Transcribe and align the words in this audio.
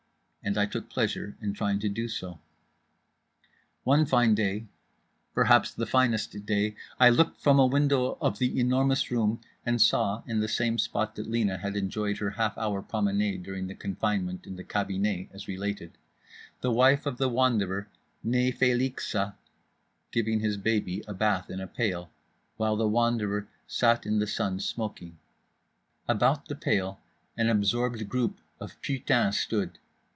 And 0.43 0.57
I 0.57 0.65
took 0.65 0.89
pleasure 0.89 1.37
in 1.39 1.53
trying 1.53 1.77
to 1.81 1.87
do 1.87 2.07
so. 2.07 2.39
One 3.83 4.07
fine 4.07 4.33
day, 4.33 4.65
perhaps 5.35 5.71
the 5.71 5.85
finest 5.85 6.47
day, 6.47 6.75
I 6.99 7.09
looked 7.09 7.39
from 7.39 7.59
a 7.59 7.67
window 7.67 8.17
of 8.19 8.39
The 8.39 8.59
Enormous 8.59 9.11
Room 9.11 9.39
and 9.67 9.79
saw 9.79 10.23
(in 10.25 10.39
the 10.39 10.47
same 10.47 10.79
spot 10.79 11.13
that 11.15 11.29
Lena 11.29 11.59
had 11.59 11.75
enjoyed 11.75 12.17
her 12.17 12.31
half 12.31 12.57
hour 12.57 12.81
promenade 12.81 13.43
during 13.43 13.67
confinement 13.77 14.47
in 14.47 14.55
the 14.55 14.63
cabinet, 14.63 15.29
as 15.31 15.47
related) 15.47 15.95
the 16.61 16.71
wife 16.71 17.05
of 17.05 17.19
The 17.19 17.29
Wanderer, 17.29 17.87
"née 18.25 18.51
Feliska," 18.51 19.35
giving 20.11 20.39
his 20.39 20.57
baby 20.57 21.03
a 21.07 21.13
bath 21.13 21.51
in 21.51 21.61
a 21.61 21.67
pail, 21.67 22.09
while 22.57 22.75
The 22.75 22.87
Wanderer 22.89 23.47
sat 23.67 24.07
in 24.07 24.17
the 24.17 24.25
sun 24.25 24.59
smoking. 24.59 25.19
About 26.07 26.47
the 26.47 26.55
pail 26.55 26.99
an 27.37 27.47
absorbed 27.47 28.09
group 28.09 28.39
of 28.59 28.81
putains 28.81 29.37
stood. 29.37 29.77